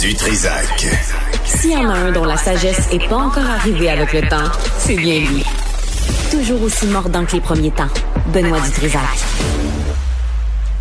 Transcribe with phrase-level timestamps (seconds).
[0.00, 0.86] Du Trisac.
[1.44, 4.50] S'il y en a un dont la sagesse n'est pas encore arrivée avec le temps,
[4.78, 5.44] c'est bien lui.
[6.30, 7.88] Toujours aussi mordant que les premiers temps.
[8.32, 8.58] Benoît.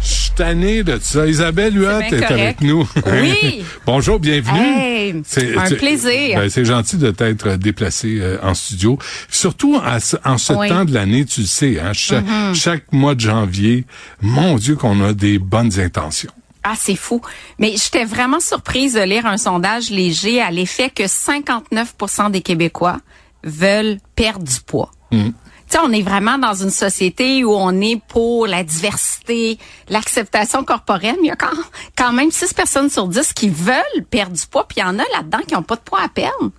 [0.02, 1.28] Je suis tanné de ça.
[1.28, 2.88] Isabelle Huot C'est est avec nous.
[3.22, 3.64] Oui.
[3.86, 4.60] Bonjour, bienvenue.
[4.60, 5.24] Hey,
[5.58, 6.40] un tu- plaisir.
[6.40, 8.98] ben, c'est gentil de t'être déplacé euh, en studio.
[9.30, 10.16] Surtout en ce
[10.54, 10.68] Oui.
[10.68, 10.70] Mm-hmm.
[10.70, 12.24] temps de l'année, tu le sais, hein, cha-
[12.54, 13.86] chaque mois de janvier,
[14.22, 16.32] mon Dieu qu'on a des bonnes intentions.
[16.64, 17.22] Ah, c'est fou.
[17.60, 22.98] Mais j'étais vraiment surprise de lire un sondage léger à l'effet que 59% des Québécois
[23.44, 24.92] veulent perdre du poids.
[25.12, 25.30] Mm.
[25.30, 25.34] Tu
[25.68, 29.58] sais, on est vraiment dans une société où on est pour la diversité,
[29.90, 31.56] l'acceptation corporelle, mais il y a quand,
[31.98, 35.00] quand même 6 personnes sur 10 qui veulent perdre du poids, puis il y en
[35.00, 36.52] a là-dedans qui n'ont pas de poids à perdre.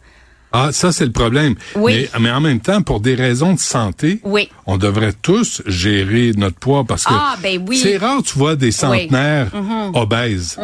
[0.56, 1.56] Ah, ça, c'est le problème.
[1.74, 2.08] Oui.
[2.14, 4.48] Mais, mais en même temps, pour des raisons de santé, Oui.
[4.66, 7.76] on devrait tous gérer notre poids parce que Ah, ben oui.
[7.76, 9.48] c'est rare, tu vois, des centenaires
[9.94, 10.56] obèses.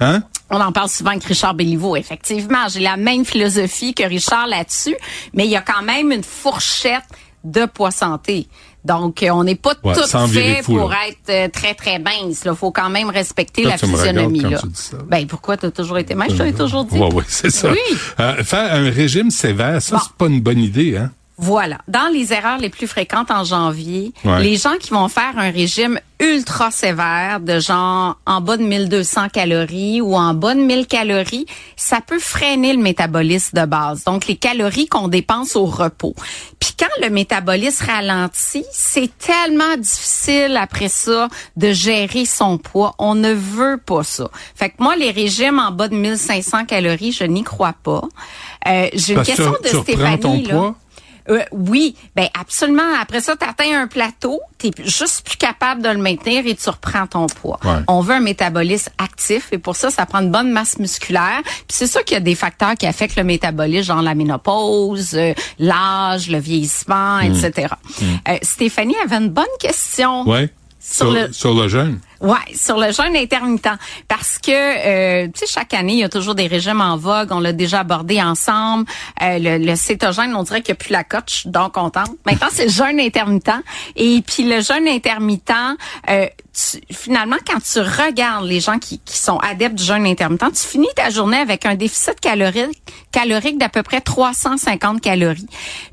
[0.00, 0.22] Hein?
[0.48, 2.66] On en parle souvent avec Richard Béliveau, effectivement.
[2.72, 4.96] J'ai la même philosophie que Richard là-dessus,
[5.34, 7.04] mais il y a quand même une fourchette
[7.44, 8.48] de poids santé.
[8.84, 10.96] Donc, euh, on n'est pas Ouais, tout fait fou, pour là.
[11.08, 12.42] être euh, très, très mince.
[12.46, 14.40] Il faut quand même respecter Toi, la physionomie.
[14.40, 14.60] là.
[15.06, 16.32] Ben, pourquoi tu as toujours été mince?
[16.32, 16.98] Je te l'ai toujours dit.
[16.98, 17.70] Oui, oui, c'est ça.
[17.70, 17.78] Oui.
[18.18, 20.02] Euh, faire un régime sévère, ça, Bon.
[20.02, 21.10] c'est pas une bonne idée, hein?
[21.40, 21.78] Voilà.
[21.88, 24.42] Dans les erreurs les plus fréquentes en janvier, Ouais.
[24.42, 29.30] les gens qui vont faire un régime ultra sévère de genre en bas de 1200
[29.30, 34.04] calories ou en bas de 1000 calories, ça peut freiner le métabolisme de base.
[34.04, 36.14] Donc les calories qu'on dépense au repos.
[36.58, 42.94] Puis quand le métabolisme ralentit, c'est tellement difficile après ça de gérer son poids.
[42.98, 44.28] On ne veut pas ça.
[44.54, 48.02] Fait que moi les régimes en bas de 1500 calories, je n'y crois pas.
[48.68, 50.48] Euh, j'ai une que question tu de Stéphanie ton là.
[50.50, 50.74] poids?
[51.30, 52.82] Euh, oui, ben absolument.
[53.00, 56.54] Après ça, tu atteins un plateau, tu es juste plus capable de le maintenir et
[56.54, 57.60] tu reprends ton poids.
[57.64, 57.82] Ouais.
[57.88, 61.40] On veut un métabolisme actif et pour ça, ça prend une bonne masse musculaire.
[61.44, 65.14] Puis c'est sûr qu'il y a des facteurs qui affectent le métabolisme, genre la ménopause,
[65.14, 67.74] euh, l'âge, le vieillissement, etc.
[68.28, 70.24] Euh, Stéphanie avait une bonne question.
[70.28, 70.48] Oui.
[70.82, 72.00] Sur Sur, le- sur le jeûne?
[72.20, 73.68] Ouais, sur le jeûne intermittent.
[74.08, 77.28] Parce que, euh, tu sais, chaque année, il y a toujours des régimes en vogue.
[77.32, 78.84] On l'a déjà abordé ensemble.
[79.22, 81.24] Euh, le, le cétogène, on dirait qu'il n'y a plus la cote.
[81.28, 82.10] Je suis donc contente.
[82.26, 83.50] Maintenant, c'est le jeûne intermittent.
[83.96, 85.52] Et puis, le jeûne intermittent,
[86.10, 90.52] euh, tu- finalement, quand tu regardes les gens qui, qui sont adeptes du jeûne intermittent,
[90.52, 92.82] tu finis ta journée avec un déficit calorique,
[93.12, 95.46] calorique d'à peu près 350 calories.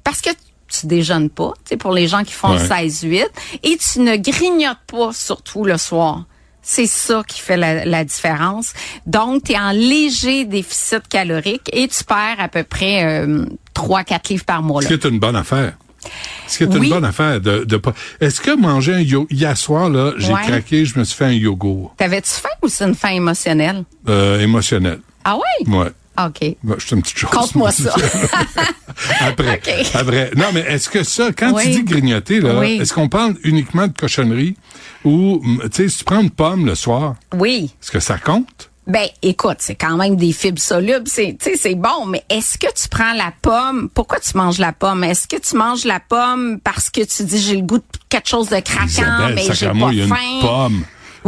[0.04, 0.30] Parce que
[0.68, 2.68] tu déjeunes pas, tu sais, pour les gens qui font Ouais.
[2.88, 3.26] 16-8,
[3.64, 6.26] et tu ne grignotes pas, surtout le soir.
[6.62, 8.74] C'est ça qui fait la, la différence.
[9.06, 14.30] Donc, tu es en léger déficit calorique et tu perds à peu près euh, 3-4
[14.32, 14.82] livres par mois.
[14.82, 14.98] Ce Là.
[14.98, 15.74] qui est une bonne affaire?
[16.46, 16.88] Ce qui est Oui.
[16.88, 17.94] une bonne affaire de, de pas.
[18.20, 20.42] Est-ce que manger un yo hier soir là, j'ai Ouais.
[20.42, 23.84] craqué, je me suis fait un yogourt T'avais-tu faim ou c'est une faim émotionnelle?
[24.10, 25.00] euh, émotionnel.
[25.24, 25.74] Ah oui?
[25.74, 25.92] Ouais.
[26.26, 26.42] OK.
[26.42, 27.30] Ouais, je suis une petite chose.
[27.30, 27.94] Conte-moi ça.
[29.22, 29.62] après,
[29.94, 30.32] après.
[30.36, 32.78] Non, mais est-ce que ça, quand tu dis grignoter, là, Oui.
[32.82, 34.56] est-ce qu'on parle uniquement de cochonnerie
[35.04, 37.72] ou, tu sais, si tu prends une pomme le soir, Oui.
[37.82, 38.70] est-ce que ça compte?
[38.88, 42.58] Ben, écoute, c'est quand même des fibres solubles, c'est, tu sais, c'est bon, mais est-ce
[42.58, 43.90] que tu prends la pomme?
[43.94, 45.04] Pourquoi tu manges la pomme?
[45.04, 48.30] Est-ce que tu manges la pomme parce que tu dis j'ai le goût de quelque
[48.30, 50.40] chose de craquant, Isabelle, mais j'ai pas une faim?
[50.42, 50.84] pomme.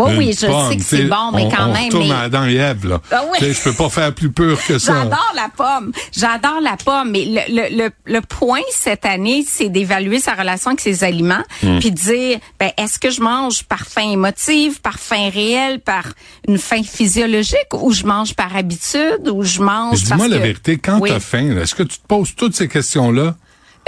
[0.08, 2.20] Oui, oui, je pomme, sais que tu c'est bon, mais quand on même, mais- à
[2.22, 3.02] Adam et Ève, là.
[3.12, 3.38] Ah oui.
[3.40, 4.94] Tu Je peux pas faire plus pur que ça.
[5.04, 5.92] J'adore la pomme.
[6.16, 7.12] J'adore la pomme.
[7.12, 11.44] Mais le, le, le, le point cette année, c'est d'évaluer sa relation avec ses aliments,
[11.62, 11.80] Hmm.
[11.80, 16.04] puis de dire, ben, est-ce que je mange par faim émotive, par faim réelle, par
[16.48, 20.78] une faim physiologique, ou je mange par habitude, ou je mange Dis-moi la que- vérité,
[20.78, 21.10] quand Oui.
[21.10, 23.36] t'as faim, là, est-ce que tu te poses toutes ces questions-là?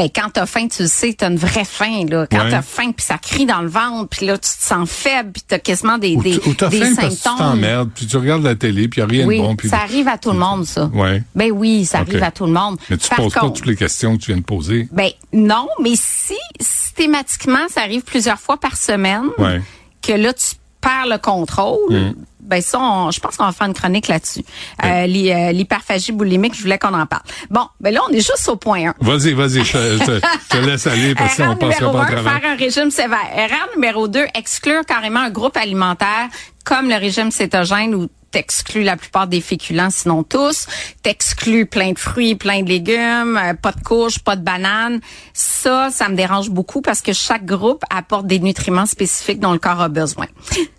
[0.01, 2.25] Ben, quand t'as faim, tu le sais, t'as une vraie faim, là.
[2.25, 2.49] Quand Ouais.
[2.49, 5.43] t'as faim, puis ça crie dans le ventre, puis là, tu te sens faible, puis
[5.47, 7.37] t'as quasiment des, Ou des, ou des faim parce que tu symptômes.
[7.37, 9.55] t'emmerdes, puis tu regardes la télé, puis il n'y a rien oui, de bon.
[9.55, 9.69] Puis...
[9.69, 10.85] ça arrive à tout le monde, ça.
[10.91, 11.21] Ouais.
[11.35, 12.79] Ben oui, ça arrive à tout le monde.
[12.89, 14.87] Mais tu Par poses pas toutes les questions que tu viens de poser.
[14.91, 19.59] Ben non, mais si systématiquement ça arrive plusieurs fois par semaine, Ouais.
[19.59, 19.63] Mm.
[20.01, 22.15] que là tu perds le contrôle,
[22.51, 24.43] ben ça, on- je pense qu'on va faire une chronique là-dessus.
[24.83, 27.23] Euh, euh, L'hyperphagie boulimique, je voulais qu'on en parle.
[27.49, 28.93] Bon, ben là on est juste au point 1.
[28.99, 30.21] Vas-y, vas-y, je, te-
[30.53, 33.17] je laisse aller parce qu'on passera pas un, faire un régime sévère.
[33.35, 36.27] Erreur numéro 2, exclure carrément un groupe alimentaire
[36.65, 40.65] comme le régime cétogène où t'exclus la plupart des féculents, sinon tous.
[41.03, 45.01] T'exclus plein de fruits, plein de légumes, euh, pas de courges, pas de bananes.
[45.33, 49.59] Ça, ça me dérange beaucoup parce que chaque groupe apporte des nutriments spécifiques dont le
[49.59, 50.27] corps a besoin.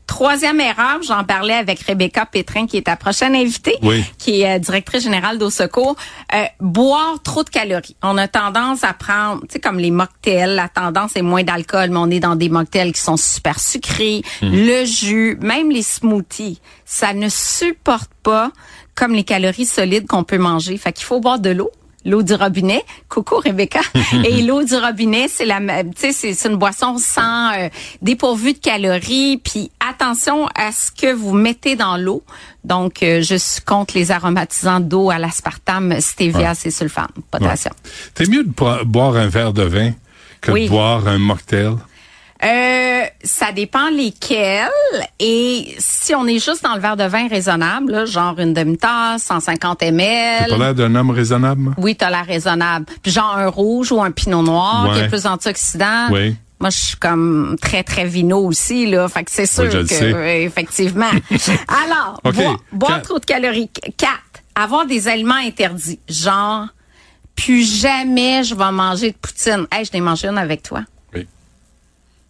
[0.07, 4.05] Troisième erreur, j'en parlais avec Rebecca Pétrin, qui est ta prochaine invitée, Oui.
[4.19, 5.97] qui est euh, directrice générale d'Au Secours.
[6.35, 7.97] Euh, boire trop de calories.
[8.03, 11.91] On a tendance à prendre, tu sais, comme les mocktails, la tendance est moins d'alcool,
[11.91, 16.61] mais on est dans des mocktails qui sont super sucrés, le jus, même les smoothies.
[16.85, 18.51] Ça ne supporte pas
[18.95, 20.77] comme les calories solides qu'on peut manger.
[20.77, 21.71] Fait qu'il faut boire de l'eau
[22.05, 22.85] l'eau du robinet.
[23.09, 23.81] Coucou Rebecca.
[24.25, 27.69] Et l'eau du robinet, c'est la, tu sais, c'est c'est une boisson sans euh,
[28.01, 29.39] dépourvue de calories.
[29.39, 32.23] Puis attention à ce que vous mettez dans l'eau.
[32.65, 37.75] Donc, euh, je suis contre les aromatisants d'eau à l'aspartame, stevia, c'est sulfame, potassium.
[38.15, 39.93] T'es mieux de bo- boire un verre de vin
[40.41, 40.65] que Oui.
[40.65, 41.75] de boire un mocktail?
[42.45, 44.69] Euh, ça dépend lesquels.
[45.21, 49.23] Et si on est juste dans le verre de vin raisonnable, là, genre une demi-tasse,
[49.25, 50.51] 150 T'as ml.
[50.51, 51.75] pas l'air d'un homme raisonnable, moi?
[51.79, 52.87] Oui, t'as l'air raisonnable.
[53.03, 56.09] Puis genre un rouge ou un pinot noir qui a plus d'antioxydants.
[56.11, 56.37] Oui.
[56.61, 59.09] Moi, je suis comme très, très vino aussi, là.
[59.09, 61.11] Fait que c'est sûr que, euh, effectivement.
[61.85, 62.37] Alors, OK.
[62.73, 63.69] boire, trop de calories.
[63.97, 64.21] Quatre,
[64.55, 65.99] avoir des aliments interdits.
[66.09, 66.67] Genre,
[67.35, 69.67] plus jamais je vais manger de poutine.
[69.73, 70.83] Hey, je l'ai mangé une avec toi.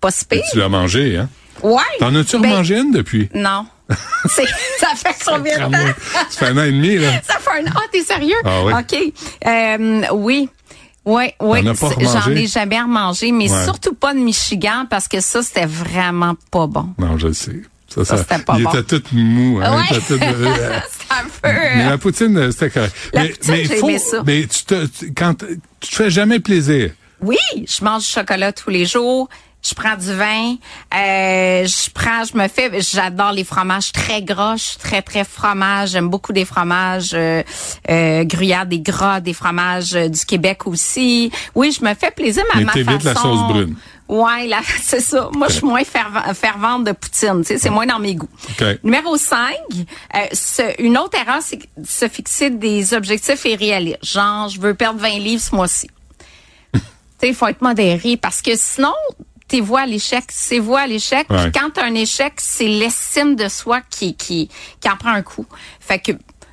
[0.02, 0.08] Oui.
[0.08, 0.44] Pas si Et pire.
[0.52, 1.28] tu l'as mangé, hein?
[1.62, 1.80] Ouais.
[2.00, 3.28] T'en as-tu Ben, remangé une depuis?
[3.34, 3.66] Non.
[3.88, 5.94] Ça fait combien de temps?
[6.30, 7.10] Ça fait un an et demi, là.
[7.22, 8.34] Ça fait un Ah, t'es sérieux?
[8.44, 8.72] Ah oui.
[8.72, 9.12] OK.
[9.46, 10.48] Euh, oui.
[11.04, 11.60] Oui, oui.
[12.00, 13.64] J'en ai jamais remangé, mais Ouais.
[13.64, 16.88] surtout pas de Michigan parce que ça, c'était vraiment pas bon.
[16.98, 17.60] Non, je le sais.
[17.88, 18.70] Ça, Ça, ça, c'était pas il bon.
[18.70, 19.60] était tout mou.
[19.62, 19.76] Hein?
[19.76, 19.96] Ouais.
[19.98, 20.78] Était tout, euh,
[21.10, 21.48] un peu...
[21.76, 22.94] mais la poutine, euh, c'était correct.
[23.12, 24.22] La mais, poutine, mais j'ai faut, aimé ça.
[24.24, 25.34] mais tu te, tu- quand
[25.80, 26.92] tu te fais jamais plaisir.
[27.20, 29.28] Oui, je mange du chocolat tous les jours.
[29.62, 30.56] Je prends du vin.
[30.92, 34.56] Euh, je prends, je me fais, j'adore les fromages très gras.
[34.56, 35.90] Je suis très très fromage.
[35.90, 37.44] J'aime beaucoup des fromages euh,
[37.88, 41.30] euh, gruyère, des gras, des fromages euh, du Québec aussi.
[41.54, 43.36] Oui, je me fais plaisir, à Mais ma t'évites la façon.
[43.36, 43.76] sauce brune.
[44.08, 45.30] Ouais, là, c'est ça.
[45.32, 47.42] Moi, je suis moins fervent- fervente de poutine.
[47.42, 48.28] Tu sais, c'est moins dans mes goûts.
[48.82, 49.54] Numéro 5,
[50.80, 54.04] une autre erreur, c'est de se fixer des objectifs irréalistes.
[54.04, 55.88] Genre, je veux perdre 20 livres ce mois-ci.
[56.74, 56.80] tu
[57.20, 58.92] sais, il faut être modéré parce que sinon,
[59.52, 61.28] tes voix à l'échec, c'est voix à l'échec.
[61.28, 61.50] Ouais.
[61.50, 64.48] Puis quand un échec, c'est l'estime de soi qui, qui,
[64.80, 65.44] qui en prend un coup.
[65.78, 66.12] Fait que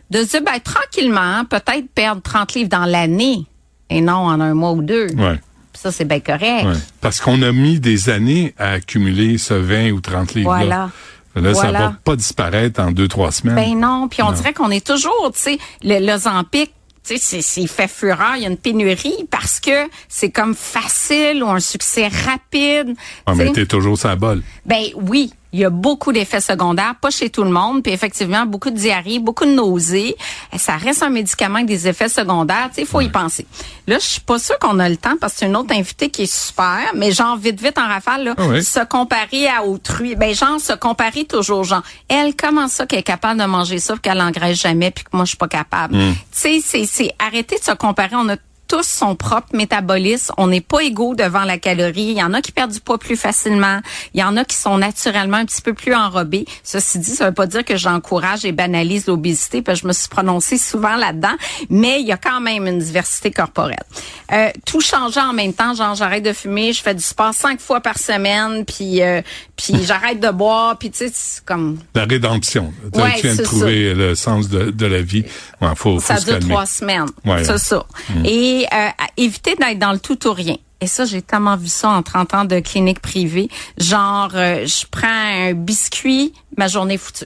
[0.10, 3.46] de se dire, ben, tranquillement, peut-être perdre 30 livres dans l'année
[3.90, 5.08] et non en un mois ou deux.
[5.16, 5.40] Ouais.
[5.74, 6.66] Ça, c'est bien correct.
[6.66, 6.74] Ouais.
[7.00, 10.90] Parce qu'on a mis des années à accumuler ce 20 ou 30 livres Voilà.
[11.36, 13.56] Là, ça va pas disparaître en deux, trois semaines.
[13.56, 14.32] Ben non, puis on Non.
[14.34, 16.72] dirait qu'on est toujours, tu sais, le, le Zampic,
[17.16, 21.44] tu sais, c'est- fait fureur, il y a une pénurie parce que c'est comme facile
[21.44, 22.96] ou un succès rapide.
[23.26, 24.42] Ah, mais t'es toujours sa bol.
[24.66, 28.46] Ben oui, il y a beaucoup d'effets secondaires, pas chez tout le monde, puis effectivement
[28.46, 30.16] beaucoup de diarrhée, beaucoup de nausées.
[30.58, 33.46] Ça reste un médicament avec des effets secondaires, tu sais, il faut y penser.
[33.88, 36.10] Là, je suis pas sûre qu'on a le temps parce que c'est une autre invitée
[36.10, 38.64] qui est super, mais genre vite vite en rafale là, Ah oui.
[38.64, 43.04] se comparer à autrui, ben genre se comparer toujours genre elle comment ça qu'elle est
[43.04, 45.96] capable de manger ça qu'elle engraisse jamais puis que moi je suis pas capable?
[45.96, 46.14] Hmm.
[46.14, 48.36] Tu sais, c'est c'est arrêter de se comparer, on a
[48.70, 50.34] tous son propre métabolisme.
[50.38, 52.04] On n'est pas égaux devant la calorie.
[52.12, 53.80] Il y en a qui perdent du poids plus facilement.
[54.14, 56.46] Il y en a qui sont naturellement un petit peu plus enrobés.
[56.64, 59.94] Ceci dit, ça veut pas dire que j'encourage et banalise l'obésité, parce que je me
[59.94, 61.36] suis prononcée souvent là-dedans.
[61.70, 63.84] Mais il y a quand même une diversité corporelle.
[64.32, 67.60] Euh, tout changer en même temps, genre j'arrête de fumer, je fais du sport cinq
[67.60, 69.22] fois par semaine, puis euh,
[69.56, 72.72] puis j'arrête de boire, puis tu sais, c'est comme La rédemption.
[72.94, 75.24] Tu- Ouais, tu viens de trouver le sens de, de la vie.
[75.62, 76.50] Ouais, faut, faut ça se dure calmer.
[76.54, 77.06] trois semaines.
[77.26, 77.44] Ouais.
[77.44, 77.86] c'est ça.
[78.26, 80.56] Et euh, éviter d'être dans le tout ou rien.
[80.82, 83.50] Et ça, j'ai tellement vu ça en 30 ans de clinique privée.
[83.78, 87.26] Genre, euh, je prends un biscuit, ma journée est foutue.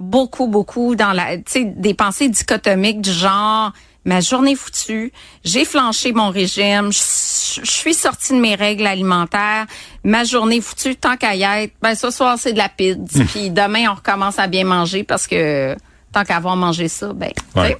[0.00, 3.72] Beaucoup, beaucoup dans la, tu sais, des pensées dichotomiques du genre,
[4.06, 5.12] ma journée est foutue,
[5.44, 9.66] j'ai flanché mon régime, je, suis sortie de mes règles alimentaires,
[10.04, 13.24] ma journée est foutue, tant qu'à y être, ben ce soir c'est de la pizza,
[13.24, 15.74] puis demain on recommence à bien manger parce que
[16.12, 17.30] tant qu'à avoir mangé ça, ben.
[17.54, 17.76] Ouais.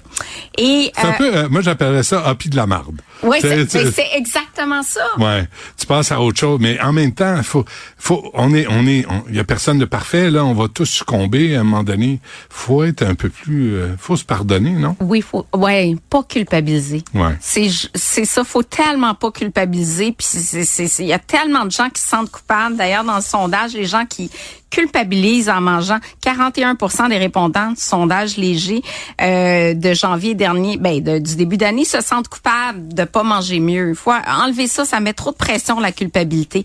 [0.59, 3.01] Et C'est un euh, peu, euh, moi j'appellerais ça happy de la marde.
[3.23, 5.07] oui, c'est exactement ça.
[5.19, 7.65] Ouais, tu passes à autre chose, mais en même temps, faut,
[7.97, 10.45] faut, on est, on est, il y a personne de parfait là.
[10.45, 12.21] On va tous succomber à un moment donné.
[12.51, 14.97] Faut être un peu plus, euh, faut se pardonner, non?
[15.01, 17.03] Oui, faut, ouais, pas culpabiliser.
[17.15, 17.37] Ouais.
[17.41, 20.13] C'est, c'est ça, faut tellement pas culpabiliser.
[20.13, 20.27] Puis
[20.99, 22.77] il y a tellement de gens qui se sentent coupables.
[22.77, 24.31] D'ailleurs, dans le sondage, les gens qui
[24.71, 28.83] culpabilisent en mangeant, 41% des répondants du sondage léger
[29.21, 33.61] euh, de janvier dernier, ben de- du début d'année, se sentent coupables de pas manger
[33.61, 33.95] mieux.
[33.95, 36.65] Faut enlever ça, ça met trop de pression, la culpabilité.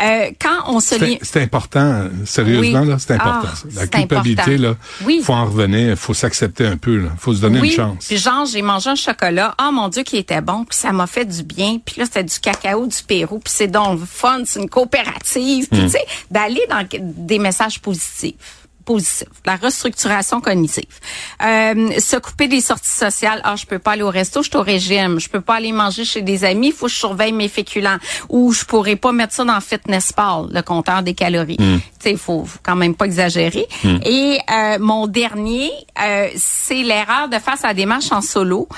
[0.00, 1.18] Euh, quand on se lit...
[1.22, 3.48] C'est important, sérieusement, là, c'est important.
[3.52, 3.80] Ah, ça.
[3.80, 4.62] la culpabilité, important.
[4.68, 4.74] là,
[5.04, 5.20] Oui.
[5.24, 7.08] faut en revenir, faut s'accepter un peu, là.
[7.18, 8.06] Faut se donner oui, une chance.
[8.06, 9.54] Puis genre, j'ai mangé un chocolat.
[9.58, 10.64] Ah mon Dieu, qui était bon.
[10.64, 11.78] Puis ça m'a fait du bien.
[11.84, 13.40] Puis là, c'était du cacao du Pérou.
[13.40, 14.42] Puis c'est donc fun.
[14.44, 15.64] C'est une coopérative.
[15.72, 15.76] Hmm.
[15.76, 20.94] Puis tu sais, d'aller dans des messages positifs positif, la restructuration cognitive.
[21.44, 23.40] Euh, se couper des sorties sociales.
[23.44, 25.20] Ah, je peux pas aller au resto, je suis au régime.
[25.20, 27.98] Je peux pas aller manger chez des amis, il faut que je surveille mes féculents.
[28.30, 31.58] Ou je pourrais pas mettre ça dans Fitness Pal, le compteur des calories.
[31.58, 33.66] Tu sais, il faut, faut quand même pas exagérer.
[34.06, 35.70] Et euh, mon dernier,
[36.02, 38.68] euh, c'est l'erreur de faire sa démarche en solo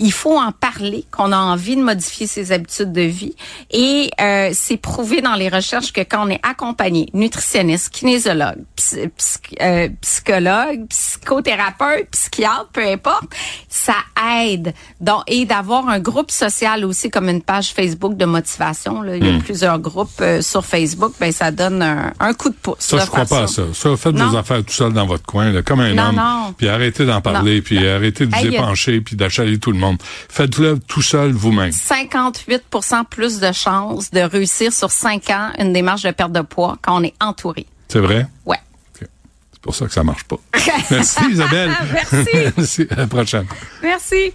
[0.00, 3.34] il faut en parler, qu'on a envie de modifier ses habitudes de vie.
[3.70, 9.08] Et euh, c'est prouvé dans les recherches que quand on est accompagné, nutritionniste, kinésiologue, psy-
[9.16, 13.24] psy- euh, psychologue, psychothérapeute, psychiatre, peu importe,
[13.68, 13.94] ça
[14.42, 14.74] aide.
[15.00, 19.00] Donc, et d'avoir un groupe social aussi, comme une page Facebook de motivation.
[19.02, 19.16] Là.
[19.16, 21.12] Il y a plusieurs groupes euh, sur Facebook.
[21.20, 22.76] Ben, ça donne un, un coup de pouce.
[22.80, 23.62] Ça, je crois pas à ça.
[23.72, 24.28] Ça, faites Non?
[24.30, 26.16] vos affaires tout seul dans votre coin, là, comme un Non, homme.
[26.16, 26.54] non.
[26.58, 29.78] Puis arrêtez d'en parler, puis arrêtez de vous Hey, a- épancher, puis d'achaler tout le
[29.78, 29.83] monde.
[30.28, 31.70] Faites-le tout seul vous-même.
[31.70, 36.76] 58% plus de chances de réussir sur 5 ans une démarche de perte de poids
[36.82, 37.66] quand on est entouré.
[37.88, 38.26] C'est vrai?
[38.46, 38.58] Ouais.
[38.94, 39.08] Ok.
[39.52, 40.36] C'est pour ça que ça marche pas.
[40.90, 41.70] Merci Isabelle.
[41.92, 42.28] Merci.
[42.56, 42.86] Merci.
[42.90, 43.46] À la prochaine.
[43.82, 44.32] Merci.